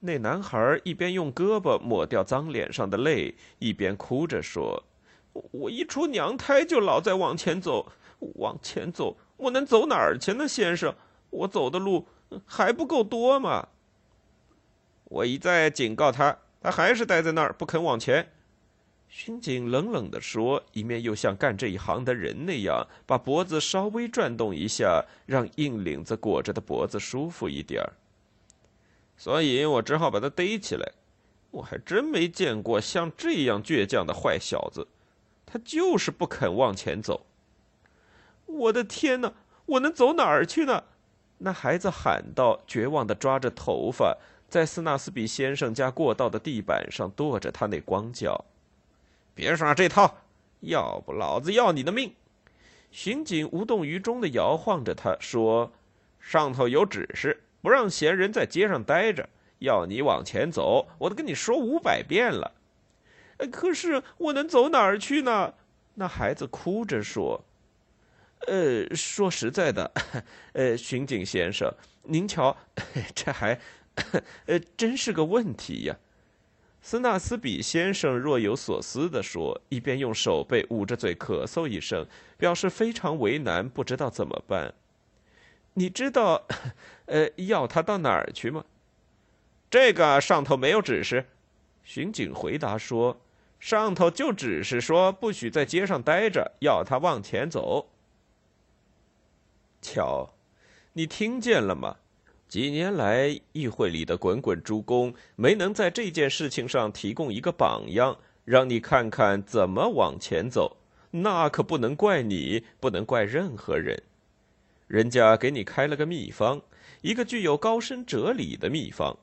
[0.00, 4.82] 那男孩一边用胳膊抹掉脏脸上的泪，一边哭着说
[5.52, 7.92] ：“我一出娘胎就老在往前走，
[8.36, 10.94] 往前走，我能走哪儿去呢，先生？
[11.30, 12.06] 我走的路
[12.44, 13.68] 还不够多吗？”
[15.04, 18.30] 我一再警告他，他还是待在那儿不肯往前。
[19.08, 27.92] 巡警冷冷地说，一面又像干这一行的人那样，把脖子稍微转动一下，让硬领子裹着的脖子舒服一点儿。
[29.16, 30.92] 所以我只好把他逮起来。
[31.50, 34.86] 我还真没见过像这样倔强的坏小子，
[35.44, 37.26] 他就是不肯往前走。
[38.52, 39.32] 我的天哪！
[39.66, 40.84] 我能走哪儿去呢？
[41.38, 48.44] 那孩子喊道，绝望地抓着头发，在斯纳斯比先生家过道的地板上跺着他那光脚。
[49.34, 50.18] 别耍这套，
[50.60, 52.14] 要不老子要你的命！
[52.90, 55.72] 巡警无动于衷地摇晃着他，说
[56.18, 59.28] ：“上头有指示，不让闲人在街上待着，
[59.60, 60.88] 要你往前走。
[60.98, 62.52] 我都跟你说五百遍了。”
[63.50, 65.54] 可是我能走哪儿去呢？
[65.94, 67.44] 那孩子哭着说
[68.46, 69.90] ：“呃，说实在的，
[70.52, 71.72] 呃，巡警先生，
[72.02, 72.56] 您瞧，
[73.14, 73.58] 这还，
[74.46, 75.96] 呃，真是个问题呀。”
[76.82, 82.06] 斯纳斯比先生若有所思地说，一边用手背捂着嘴咳嗽一声，
[82.38, 84.72] 表示非常为难，不知道怎么办。
[85.74, 86.46] 你知道，
[87.04, 88.64] 呃，要他到哪儿去吗？
[89.70, 91.26] 这个上头没有指示。
[91.84, 93.20] 巡警回答说
[93.60, 97.90] ：“上头就只是说不许在街上待着，要他往前走。”
[99.80, 100.34] 瞧，
[100.92, 101.96] 你听见了吗？
[102.48, 110.76] 几年来，议会里的滚滚诸公没能在这件事情上提供一个榜样，让你看看怎么往前走，
[111.12, 114.02] 那可不能怪你，不能怪任何人。
[114.88, 116.60] 人家给你开了个秘方，
[117.02, 119.16] 一个具有高深哲理的秘方，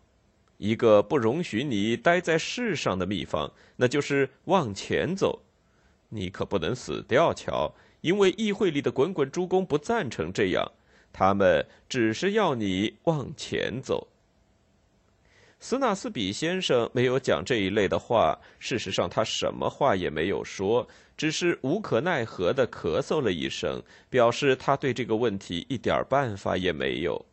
[0.57, 5.43] 一个不容许你待在世上的秘方，那就是往前走。
[6.09, 10.71] 你可不能死掉，瞧，因为议会里的滚滚诸公不赞成这样。
[11.13, 14.07] 他们只是要你往前走。
[15.59, 23.81] 斯纳斯比先生没有讲这一类的话，事实上他什么话也没有说，只是无可奈何的咳嗽了一声，
[24.11, 27.25] 表示他对这个问题一点办法也没有。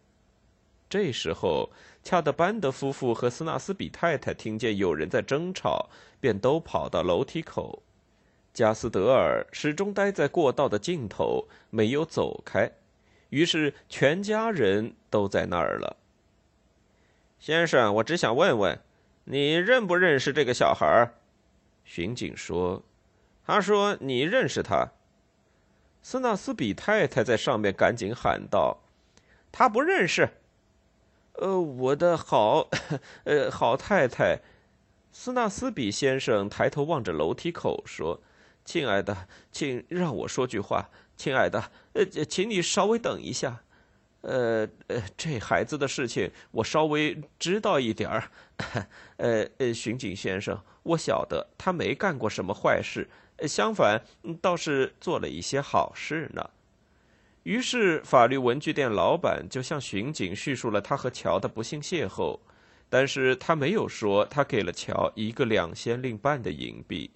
[0.89, 1.71] 这时候，
[2.03, 7.83] 恰德班德夫妇和斯纳斯比太太听见有人在争吵，便都跑到楼梯口。
[8.55, 12.71] 加斯德尔始终待在过道的尽头，没有走开。
[13.31, 15.97] 于是，全家人都在那儿了。
[17.41, 18.81] 先生，我只想问问，
[19.25, 21.11] 你认不认识这个小孩？
[21.85, 22.83] 巡警说
[23.45, 24.93] ：“他说你认识他。”
[26.01, 28.79] 斯纳斯比太太在上面赶紧喊道
[29.51, 30.29] ：“他不认识。”
[31.35, 32.71] 呃，我的好，
[33.25, 34.41] 呃，好太太。
[35.11, 38.21] 斯纳斯比先生抬头望着楼梯口说
[38.65, 43.63] ：“亲爱的，请让我说句话。”亲爱的，呃，请你稍微等一下，
[44.23, 48.31] 呃呃，这孩子的事情我稍微知道一点儿，
[49.19, 53.09] 呃呃，巡警先生，我晓得他没干过什么坏事，
[53.47, 54.03] 相反，
[54.43, 56.51] 倒是做了一些好事呢。
[57.45, 62.41] 于是，法律文具店老板就向巡警叙述了他和乔的不幸邂逅，
[62.89, 67.13] 但是他没有说他给了乔一个两先令半的银币。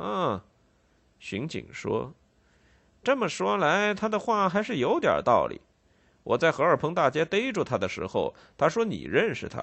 [0.00, 0.42] 啊，
[1.18, 2.14] 巡警说。
[3.02, 5.60] 这么说来，他的话还是有点道理。
[6.22, 9.60] 我在荷尔彭大街逮住他的时候，他说你认识他。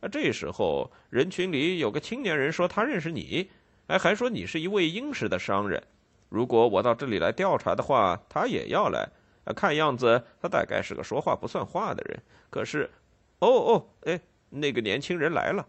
[0.00, 3.50] 啊这时候人群里有个青年人说他认识你，
[3.86, 5.82] 哎，还说你是一位英式的商人。
[6.28, 9.08] 如果我到这里来调查的话，他也要来。
[9.54, 12.22] 看样子他大概是个说话不算话的人。
[12.48, 12.90] 可是，
[13.40, 14.18] 哦哦，哎，
[14.48, 15.66] 那个年轻人来了。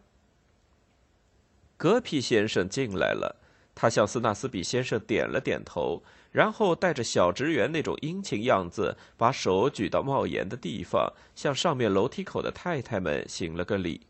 [1.78, 3.36] 戈皮先生进来了，
[3.76, 6.02] 他向斯纳斯比先生点了点头。
[6.32, 14.02] 然后带着小职员那种殷勤样子，把手举到帽檐的地方，向上面楼梯口的太太们行了个礼。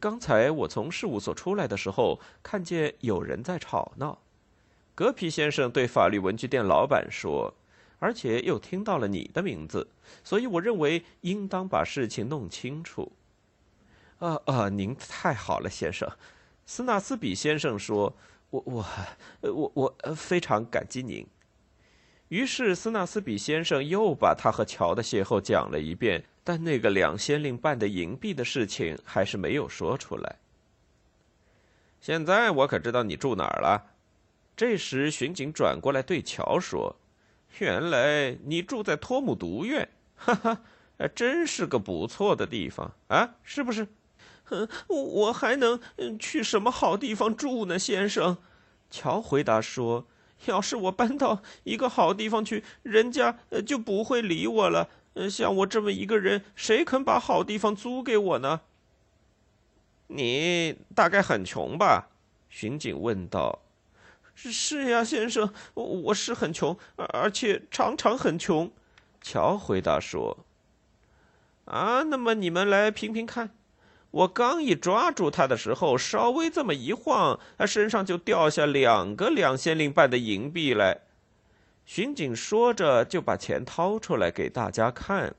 [0.00, 4.18] 刚才我从事务所出来的时候，看见有人在吵闹。
[4.94, 7.52] 格皮先生对法律文具店老板说
[8.00, 9.88] ：“而且又听到了你的名字，
[10.24, 13.12] 所以我认为应当把事情弄清楚。
[14.20, 16.10] ”“啊啊，您太好了，先生。”
[16.66, 18.12] 斯纳斯比先生说
[18.50, 18.84] ：“我我
[19.40, 21.24] 我我非常感激您。”
[22.28, 30.36] 于是斯纳斯比先生又把他和乔的邂逅讲了一遍，但那个两先令办的银币的事情还是没有说出来。
[32.00, 33.92] 现在我可知道你住哪儿了。
[34.56, 36.96] 这时，巡警转过来对乔说
[37.58, 40.62] ：“原来你住在托姆独院，哈哈，
[41.14, 43.86] 真是个不错的地方啊，是不是
[44.86, 45.80] ？”“我还能
[46.18, 48.38] 去什么好地方住呢，先生？”
[48.90, 50.06] 乔回答说
[50.46, 54.88] ：“要是我搬到一个好地方去，人家就不会理我了。
[55.30, 58.60] 像我这么一个人，谁肯把好地方租给我呢？”
[60.08, 62.10] 你大概很穷吧？
[62.48, 63.62] 巡警问道。
[64.36, 68.70] “是呀，先生，我是很穷，而且常常很穷。”
[69.20, 70.38] 乔回答说。
[71.66, 73.55] “啊，那么你们来评评看。
[74.16, 81.00] 我刚一抓住他的时候，稍微这么一晃，他身上就掉下两个两先令半的银币来。”
[81.84, 85.34] 巡警说着，就把钱掏出来给大家看。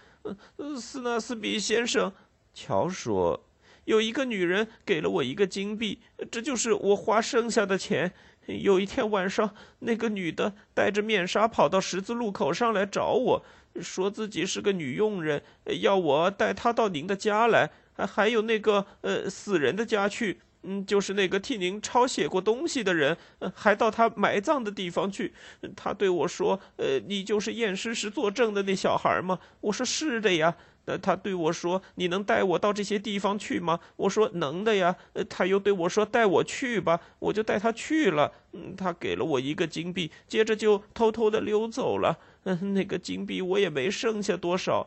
[0.78, 2.12] “斯纳斯比先生，”
[2.52, 3.42] 乔说。
[3.86, 8.12] 有一个女人给了我一个金币，这就是我花剩下的钱。
[8.46, 13.44] 有一天晚上，那个女的戴着面纱跑到十字路口上来找我，
[13.80, 15.42] 说自己是个女佣人，
[15.80, 17.70] 要我带她到您的家来，
[18.04, 23.16] 还有那个呃死人的家去，嗯，就是那个替您抄写过东西的人，
[23.54, 25.32] 还到他埋葬的地方去。
[25.76, 30.56] 他对我说：“呃，你就是验尸时作证的那小孩吗？”我说：“是的呀。”
[30.86, 38.30] 呃，他对我说：“你能带我到这些地方去吗？”我说：“能的呀。”呃，他又对我说：“带我去吧。”我就带他去了。
[38.52, 42.16] 嗯，他给了我一个金币，接着就偷偷的溜走了。
[42.44, 44.86] 嗯，那个金币我也没剩下多少。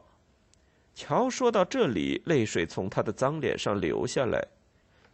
[1.00, 4.50] 乔说到这里，泪水从他的脏脸上流下来。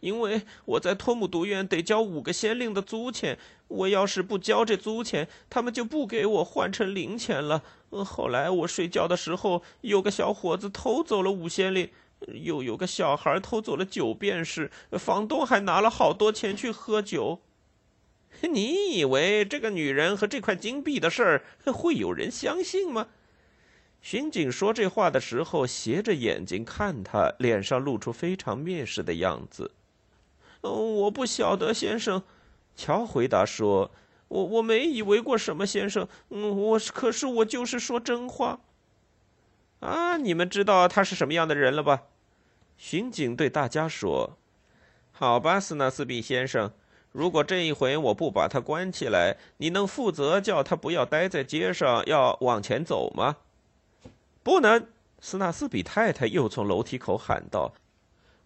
[0.00, 7.62] 因为我在托姆独院得交五个先令的租钱，我要是不交这租钱，他们就不给我换成零钱了。
[8.04, 11.88] 后来我睡觉的时候，有个小伙子偷走了五先令，
[12.32, 17.42] 又有个小孩偷走了九便士，房东还拿了好多钱去喝酒。
[18.42, 23.06] 你以为这个女人和这块金币的事儿会有人相信吗？
[24.08, 29.72] 巡警说这话的时候，斜着眼睛看他，脸上露出非常蔑视的样子。
[30.60, 32.22] 我不晓得，先生。
[32.76, 33.90] 乔回答说
[34.28, 36.06] ：“我我没以为过什么，先生。
[36.28, 38.60] 嗯，我可是我就是说真话。
[39.80, 42.04] 啊，你们知道他是什么样的人了吧？”
[42.78, 44.38] 巡警对大家说
[45.10, 46.70] ：“好吧，斯纳斯比先生，
[47.10, 53.38] 如果这一回我不把他关起来，你能负责叫他不要待在街上，要往前走吗
[54.46, 54.86] ？”“不能！”
[55.18, 57.74] 斯纳斯比太太又从楼梯口喊道：“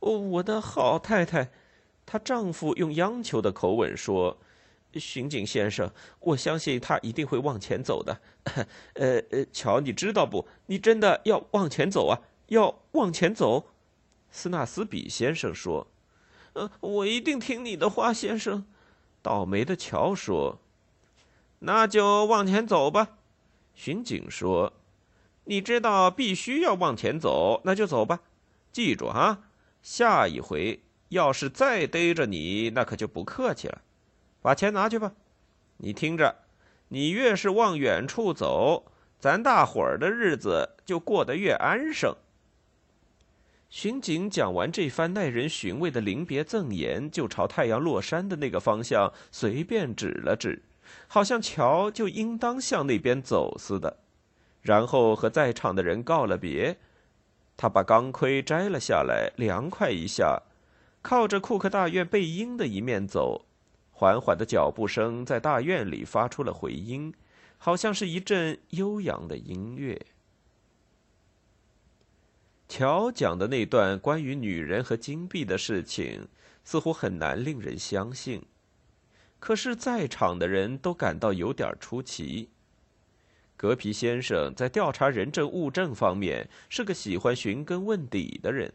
[0.01, 1.51] 哦，我的好太太。”
[2.07, 4.39] 她丈夫用央求的口吻说
[4.97, 8.19] ：“巡警先生，我相信他一定会往前走的。
[8.95, 10.49] 呃呃，乔，你知道不？
[10.67, 12.23] 你真的要往前走啊？
[12.47, 13.67] 要往前走。”
[14.33, 15.87] 斯纳斯比先生说
[16.55, 18.65] ：“呃，我一定听你的话，先生。”
[19.21, 20.61] 倒霉的乔说
[21.61, 23.19] ：“那就往前走吧。”
[23.77, 24.73] 巡警说
[25.45, 28.21] ：“你知道必须要往前走，那就走吧。
[28.73, 29.45] 记住啊，
[29.83, 33.83] 下一回。”要是再逮着你，那可就不客气了。
[34.41, 35.13] 把钱拿去吧。
[35.79, 36.37] 你听着，
[36.87, 42.15] 你越是往远处走，咱大伙儿的日子就过得越安生。
[43.69, 50.63] 巡警讲完这番耐人寻味的临别赠言，就朝太阳落山的那个方向随便指了指，
[51.09, 53.99] 好像乔就应当向那边走似的。
[54.63, 56.77] 然后和在场的人告了别，
[57.57, 60.43] 他把钢盔摘了下来，凉快一下。
[61.03, 63.47] 靠着库克大院背阴的一面走，
[63.91, 67.15] 缓缓的脚步声在大院里发出了回音，
[67.57, 69.99] 好像是一阵悠扬的音乐。
[72.69, 76.29] 乔讲的那段关于女人和金币的事情，
[76.63, 78.45] 似乎很难令人相信，
[79.39, 82.51] 可是，在场的人都感到有点出奇。
[83.61, 88.73] 格皮先生在调查人证物证方面是个喜欢寻根问底的人。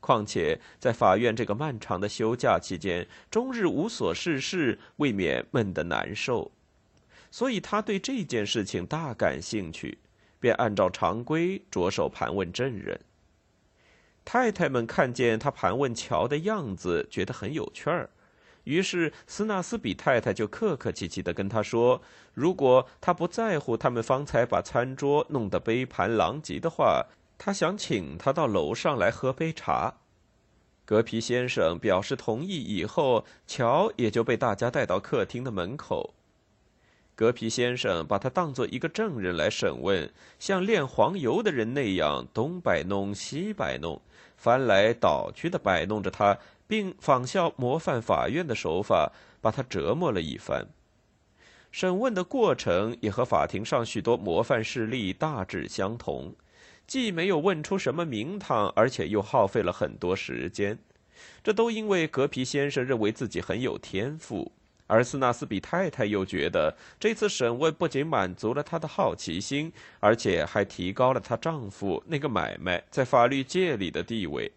[0.00, 6.50] 况且，在法院这个漫长的休假期间，终日无所事事，未免闷得难受。
[7.30, 9.98] 所以，他对这件事情大感兴趣，
[10.40, 12.98] 便按照常规着手盘问证人。
[14.24, 18.08] 太太们看见他盘问乔的样子，觉得很有趣儿，
[18.64, 22.02] 于是斯纳斯比太太就客客气气地跟他说
[22.34, 27.06] ：“如果他不在乎他们方才把餐桌弄得杯盘狼藉的话，
[27.38, 29.94] 他想请他到楼上来喝杯茶。”
[30.86, 36.12] 格皮先生表示同意以后，乔也就被大家带到客厅的门口。
[37.16, 44.02] 格皮先生把他当做一个证人来审问，像炼黄油的人那样东摆弄西摆弄，
[44.36, 46.36] 翻来倒去的摆弄着他，
[46.66, 50.66] 并仿效模范法院的手法，把他折磨了一番。
[51.70, 56.34] 审问的过程也和法庭上许多模范事例大致相同，
[56.86, 60.78] 既没有问出什么名堂，而且又耗费了很多时间。
[61.42, 64.52] 这都因为格皮先生认为自己很有天赋。
[64.86, 74.52] 而斯纳斯比太太又觉得，这次审问不仅满足了她的好奇心，而且还提高了她丈夫那个买卖在法律界里的地位。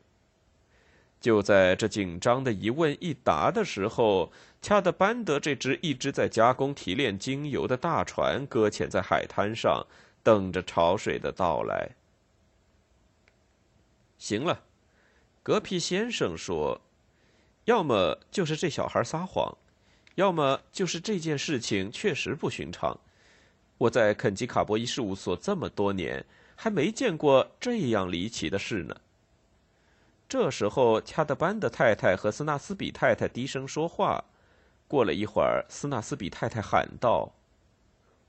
[1.28, 9.86] 就在这紧张的一问一答的时候，恰德班德这只一直在加工提炼精油的大船搁浅在海滩上，
[10.24, 11.90] 等着潮水的到来。
[14.18, 14.64] 行了，
[15.44, 16.80] 隔壁先生说
[17.66, 19.54] ：“要么就是这小孩撒谎。”
[20.16, 22.98] 要么就是这件事情确实不寻常。
[23.78, 26.26] 我在肯吉卡博伊事务所这么多年，
[26.56, 28.96] 还没见过这样离奇的事呢。
[30.30, 34.26] 这时候，恰德班的太太和斯纳斯比太太低声说话。
[34.88, 37.34] 过了一会儿，斯纳斯比太太喊道：“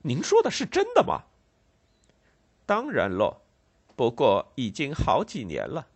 [0.03, 1.23] 您说的是真的吗
[2.67, 3.39] ？”“当然喽，
[3.97, 5.89] 不过已经好几年了。”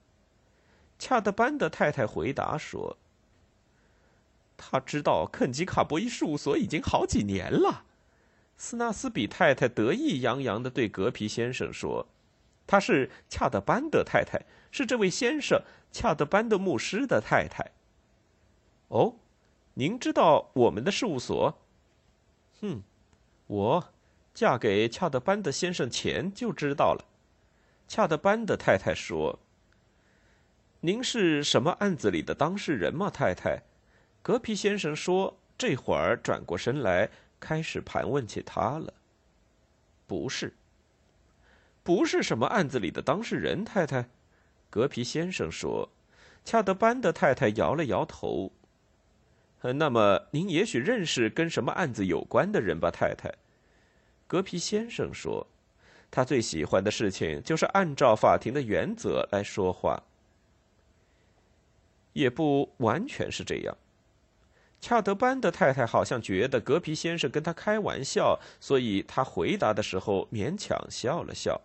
[0.98, 2.96] 恰德班的太太回答说。
[4.57, 7.84] 他知道肯吉卡博伊事务所已经好几年了，
[8.57, 12.07] 斯纳斯比太太得意洋洋的对格皮先生说
[12.73, 15.61] ：“她是恰德班德太太，是这位先生
[15.91, 17.70] 恰德班德牧师的太太。”
[18.89, 19.16] 哦，
[19.75, 21.59] 您知道我们的事务所？
[22.62, 22.83] 哼，
[23.47, 23.93] 我
[24.33, 27.05] 嫁给恰德班德先生前就知道了。
[27.87, 29.39] 恰德班德太太说
[30.81, 33.64] ：“您是什么案子里的当事人吗，太太？”
[34.23, 38.95] 格皮先生说：“这会儿转过身来，开始盘问起他了。
[40.07, 40.55] 不是，
[41.83, 44.09] 不是什么案子里的当事人，太太。”
[44.70, 45.89] 格皮先生说。
[46.45, 48.51] 恰德班的太太摇了摇头。
[49.61, 53.33] 那么，您也许认识跟什么案子有关的人吧，太太？
[54.26, 55.47] 格皮先生说。
[56.11, 60.03] 他最喜欢的事情就是按照法庭的原则来说话。
[62.12, 63.76] 也不完全是这样。
[64.80, 71.61] 恰德班的太太好像觉得格皮先生跟他开玩笑，所以他回答的时候勉强笑了笑。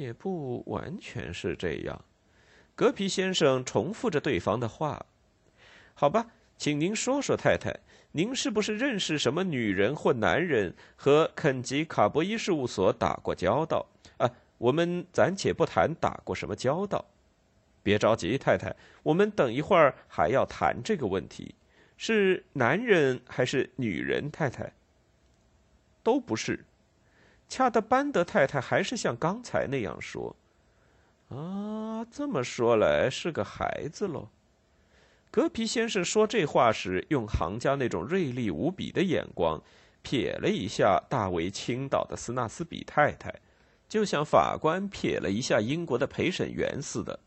[0.00, 2.02] 也不完全是这样，
[2.74, 5.04] 格皮先生重复着对方的话。
[5.92, 6.26] 好吧，
[6.56, 7.78] 请您说说，太太，
[8.12, 13.86] 您是不是认识什么女人或男人和肯吉卡波伊事务所打过交道？
[14.16, 17.04] 啊，我们暂且不谈打过什么交道。
[17.82, 21.54] 别着急，太太，我们等一会儿还要谈这个问题。
[21.98, 24.30] 是男人还是女人？
[24.30, 24.72] 太太
[26.02, 26.64] 都不是。
[27.50, 30.36] 恰德班德太太还是像刚才那样说
[31.30, 34.28] ：“啊，这么说来是个孩子喽。”
[35.32, 39.60] 戈皮先生说这话时，用行家那种锐利无比的眼光
[40.04, 43.34] 瞥了一下大为倾倒的斯纳斯比太太，
[43.88, 47.18] 就像法官瞥了一下英国的陪审员似的。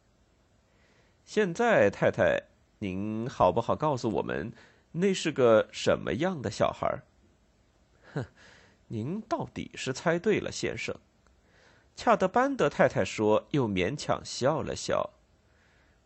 [1.25, 2.41] 现在，太太。
[2.79, 4.51] 您好不好告诉我们，
[4.93, 7.01] 那是个什么样的小孩？
[8.93, 10.95] 您到底是猜对了，先生。
[11.95, 15.09] 恰德班德太太说，又勉强笑了笑。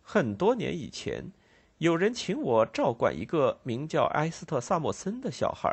[0.02, 1.34] 很多年以前，
[1.80, 5.70] 有人请我照管一个名叫埃斯特·萨默森的小孩，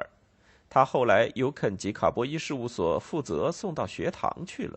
[0.68, 4.76] 他后来由肯吉卡波伊事务所负责送到学堂去了。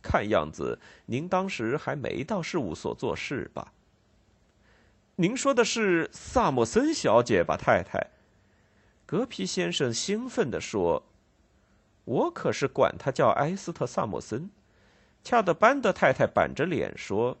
[0.00, 3.72] 看样子，您当时还没到事务所做事吧？
[5.16, 8.10] 您说的是萨默森小姐吧，太太？
[9.04, 11.02] 格皮先生兴奋地说
[12.04, 14.50] ：“我可是管她叫埃斯特·萨默森。”
[15.24, 17.38] 恰德班德太太板着脸说：“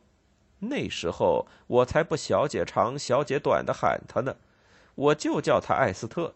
[0.60, 4.36] 那时候我才不小姐长小姐短的喊她呢，
[4.94, 6.34] 我就叫她艾斯特。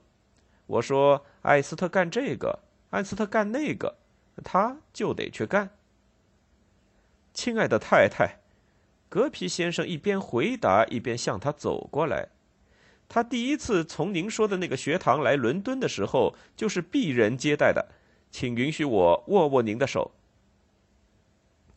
[0.66, 2.60] 我说艾斯特干这个，
[2.90, 3.96] 艾斯特干那个，
[4.42, 5.70] 她就得去干。”
[7.32, 8.40] 亲爱的太太。
[9.08, 12.28] 格皮先生一边回答，一边向他走过来。
[13.08, 17.86] 他第一次从您说的那个学堂来伦敦的时候，就是鄙人接待的，
[18.36, 20.10] 请允许我握握您的手。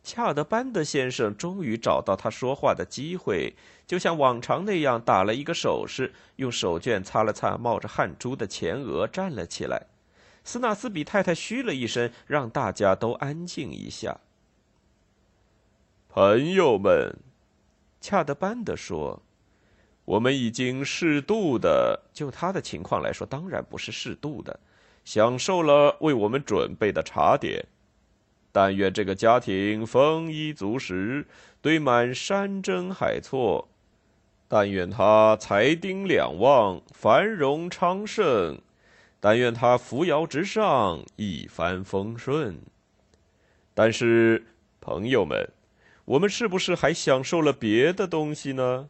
[0.02, 3.54] 恰德班德先生终于找到他说话的机会，
[3.86, 9.86] 就像往常那样打了一个手势，用手绢擦了擦冒着汗珠的前额，站了起来。
[10.44, 14.20] 斯纳斯比太太嘘了一声，让大家都安静一下。
[16.10, 17.16] 朋友们，
[18.02, 19.22] 恰德班德说
[20.04, 24.60] ：“我们已经适度的，就他的情况来说，当然不是适度的，
[25.04, 27.66] 享受了为我们准备的茶点。”
[28.52, 31.24] 但愿这个家庭丰衣足食，
[31.62, 33.68] 堆满山珍海错；
[34.48, 38.56] 但愿他财丁两旺，繁荣昌盛；
[39.20, 42.58] 但愿他扶摇直上，一帆风顺。
[43.72, 44.44] 但是，
[44.80, 45.48] 朋友们，
[46.04, 48.88] 我们是不是还享受了别的东西呢？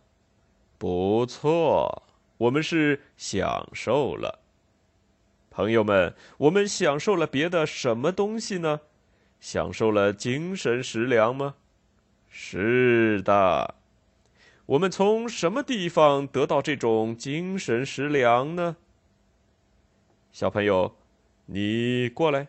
[0.79, 2.05] 不错，
[2.39, 4.40] 我们是享受了。
[5.61, 8.81] 朋友们，我们享受了别的什么东西呢？
[9.41, 11.57] 享受了精神食粮吗？
[12.31, 13.75] 是的。
[14.65, 18.77] 我们从什么地方得到这种精神食粮呢？
[20.33, 20.97] 小朋友，
[21.45, 22.49] 你过来，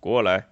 [0.00, 0.48] 过来。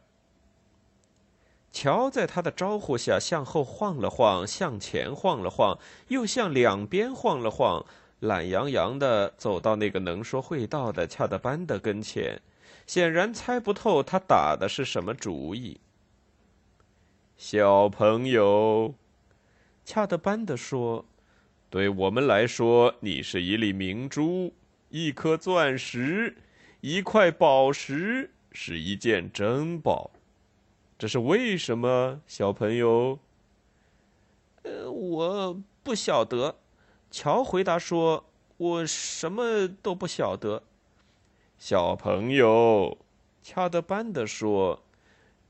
[1.72, 5.78] 乔在他的招呼下向后晃了晃，向前晃了晃，
[6.08, 7.86] 又向两边晃了晃，
[8.20, 12.40] 懒洋洋的走到那个能说会道的恰德班的跟前。
[12.86, 15.78] 显然猜不透他打的是什么主意。
[17.36, 18.94] 小朋友，
[19.84, 21.04] 恰德班的说
[21.70, 24.52] ：“对我们来说，你是一粒明珠，
[24.88, 26.36] 一颗钻石，
[26.80, 30.10] 一块宝石，是一件珍宝。
[30.98, 33.20] 这是为什么，小朋友？”
[34.64, 36.56] 呃，我不晓得。
[37.10, 40.62] 乔回答说：“我什么都不晓得。”
[41.58, 42.98] 小朋友，
[43.42, 44.84] 恰德班的说：“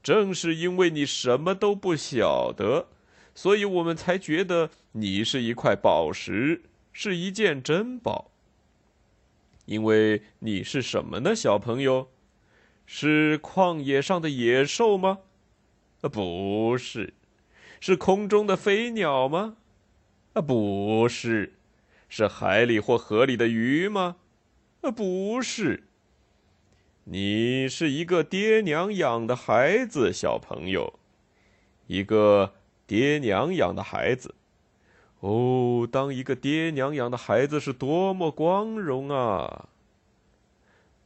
[0.02, 2.88] 正是因为你什么都不晓得，
[3.34, 8.30] 所以我们才觉得你是一块宝石，是一件珍宝。
[9.66, 12.08] 因为你是什么呢，小朋友？
[12.86, 15.20] 是旷野上的野兽吗？
[16.00, 17.14] 啊，不是。
[17.78, 19.58] 是空中的飞鸟吗？
[20.41, 21.53] 不是。
[22.09, 24.16] 是海里或河里的鱼吗？
[24.80, 25.84] 啊，不是。”
[27.05, 30.99] 你是一个爹娘养的孩子，小朋友，
[31.86, 32.53] 一个
[32.86, 34.34] 爹娘养的孩子。
[35.20, 39.68] 哦，当一个爹娘养的孩子是多么光荣啊！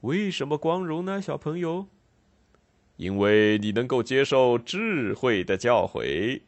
[0.03, 1.87] 为什么光荣呢，小朋友？
[2.97, 6.43] 因为你能够接受智慧的教诲，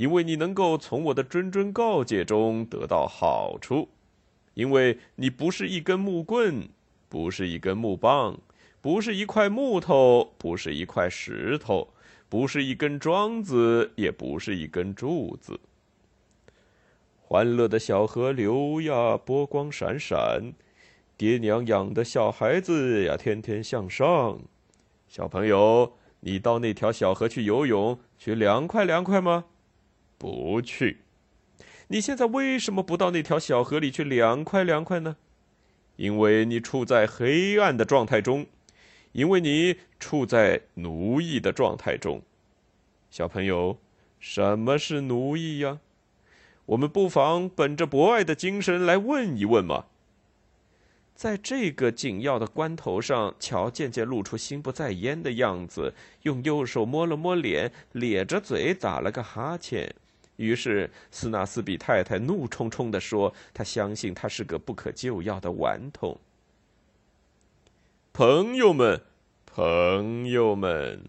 [0.00, 3.86] 因为你能够从我的谆谆告诫中得到好处，
[4.54, 6.70] 因为你不是一根木棍，
[7.10, 8.38] 不是一根木棒。
[8.80, 11.92] 不是一块木头，不是一块石头，
[12.30, 15.60] 不是一根桩子，也不是一根柱子。
[17.20, 20.54] 欢乐的小河流呀，波光闪闪；
[21.18, 24.40] 爹娘养的小孩子呀，天天向上。
[25.06, 29.44] 小朋友，你到那条小河去游泳，去凉快凉快吗？
[30.20, 30.98] 不去。
[31.88, 35.16] 你现在为什么不到那条小河里去凉快凉快呢？
[35.96, 38.46] 因为你处在黑暗的状态中。
[39.12, 42.22] 因为你处在奴役的状态中，
[43.10, 43.76] 小朋友，
[44.20, 45.80] 什么是奴役呀？
[46.66, 49.86] 我们不妨本着博爱的精神来问一问嘛。
[51.16, 55.92] 在这个紧要的关头上，乔渐渐露出心不在焉的样子，
[56.22, 59.92] 用右手摸了摸脸，咧着嘴打了个哈欠。
[60.40, 66.18] 于是斯纳斯比太太怒冲冲地说：“她相信他是个不可救药的顽童。”
[68.14, 69.02] 朋友们，
[69.44, 71.02] 朋友们，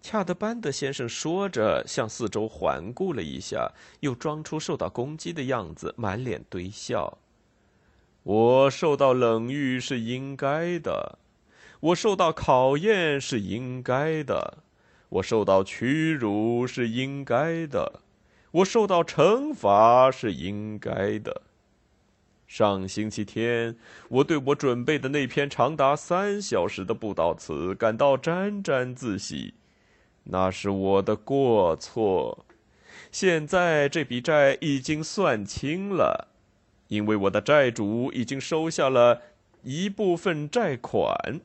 [0.00, 7.18] 恰德班德先生说着，向四周环顾了一下，又装出受到攻击的样子，满脸堆笑。
[8.22, 11.18] 我受到冷遇是应该的，
[11.80, 14.58] 我受到考验是应该的，
[15.08, 18.00] 我受到屈辱是应该的，
[18.58, 21.42] 我受到惩罚是应该的。
[22.46, 23.76] 上星期天，
[24.08, 29.54] 我对我准备的那篇长达三小时的布道词感到沾沾自喜，
[30.24, 32.46] 那是我的过错。
[33.12, 36.28] 现在这笔债已经算清了，
[36.88, 39.20] 因为我的债主已经收下了
[39.62, 41.40] 一部分债款。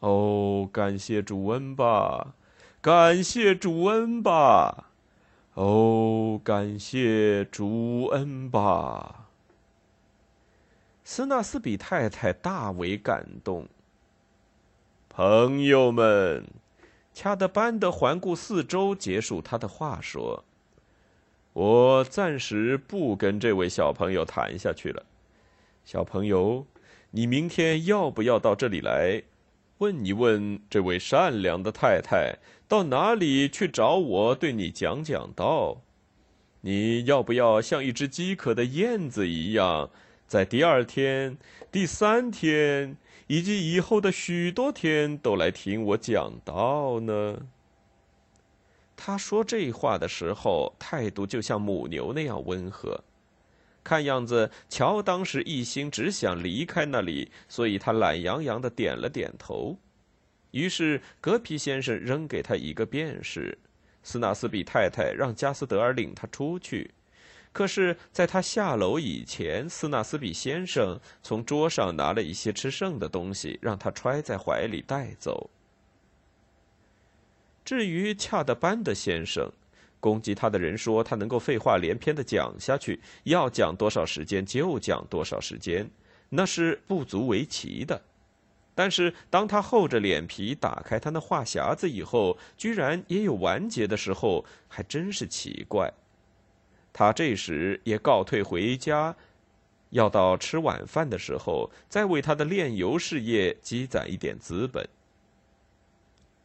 [0.00, 2.34] 哦，感谢主恩吧，
[2.80, 4.87] 感谢主恩吧，
[5.58, 9.26] 哦，感谢主恩吧。
[11.02, 13.66] 斯纳斯比太太大为感动。
[15.08, 16.44] 朋友们，
[17.12, 20.44] 恰德班德环顾四周，结束他的话说
[21.54, 25.04] ：“我暂时不跟这位小朋友谈下去了。
[25.84, 26.64] 小朋友，
[27.10, 29.24] 你明天要不要到这里来，
[29.78, 32.36] 问一问这位善良的太太
[32.68, 35.80] 到哪里去找我，对你讲讲道？
[36.60, 39.90] 你要不要像一只饥渴的燕子一样，
[40.26, 41.38] 在第二天、
[41.72, 42.96] 第三天？”
[43.28, 47.38] 以及以后的许多天都来听我讲道呢。
[48.96, 53.04] 他说这话的时候，态度就像母牛那样温和。
[53.84, 59.76] 看样子，乔当时一心只想离开那里，所以他懒洋洋的点了点头。
[60.50, 63.58] 于是，格皮先生扔给他一个便士，
[64.02, 66.90] 斯纳斯比太太让加斯德尔领他出去。
[67.52, 75.50] 可是，在他下楼以前，斯纳斯比先生从桌上拿了一些吃剩的东西，让他揣在怀里带走。
[77.64, 79.50] 至于恰德班的先生，
[80.00, 85.90] 攻击他的人说他能够废话连篇的讲下去，要讲多少时间就讲多少时间，
[86.30, 88.00] 那是不足为奇的。
[88.80, 95.92] 但是，当他厚着脸皮打开他那话匣子以后，居然也有完结的时候，还真是奇怪。
[96.92, 99.16] 他这时也告退回家，
[99.90, 104.88] 要到吃晚饭的时候再为他的炼油事业积攒一点资本。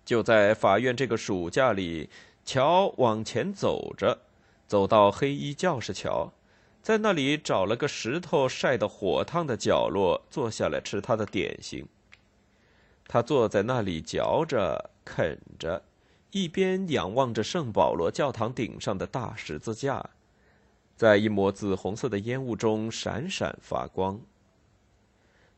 [0.04, 2.10] 就在法院这个暑假里，
[2.44, 4.18] 乔往前走着，
[4.66, 6.34] 走到黑衣教士桥，
[6.82, 11.86] 在那里找了个石头晒得火烫的角落，坐下来吃他的点心。
[13.14, 15.84] 他坐在那里嚼着、啃着，
[16.32, 20.04] 一边仰望着圣保罗教堂顶上的大十字架。
[20.96, 24.20] 在一抹紫红色的烟雾中闪闪发光。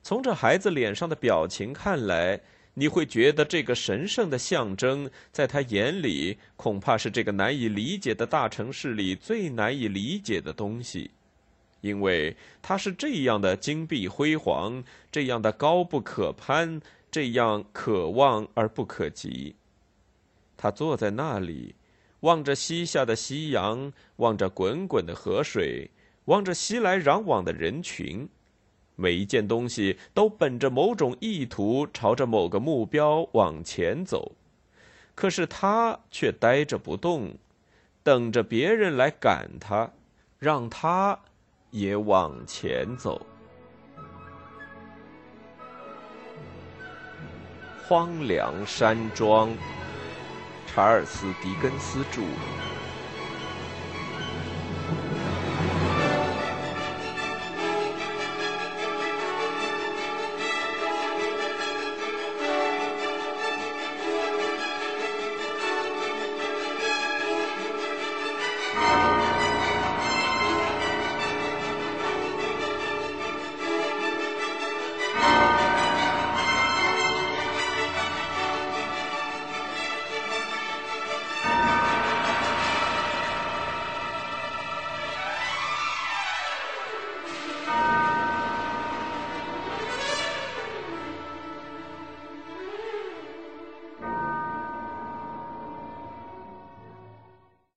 [0.04, 2.42] 从这孩子脸上的表情看来，
[2.74, 11.10] 你会觉得这个神圣的象征，在他眼里恐怕是这个难以理解的大城市里最难以理解的东西，
[11.80, 16.82] 因为它是这样的金碧辉煌，这样的高不可攀，
[17.16, 19.56] 这样可望而不可及。
[20.58, 21.76] 他坐在那里。
[22.20, 25.90] 望着西下的夕阳，望着滚滚的河水，
[26.26, 28.28] 望着熙来攘往的人群，
[28.98, 34.34] 每一件东西都本着某种意图，朝着某个目标往前走。
[35.14, 37.36] 可是他却呆着不动，
[38.04, 39.90] 等着别人来赶他，
[40.38, 41.18] 让他
[41.72, 43.26] 也往前走。
[47.88, 49.48] 荒凉山庄。
[50.66, 52.24] 查尔斯·狄更斯著。